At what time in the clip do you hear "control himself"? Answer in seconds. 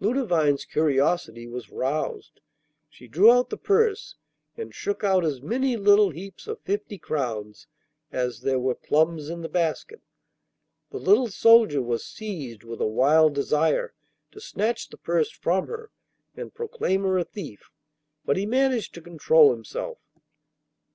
19.02-19.98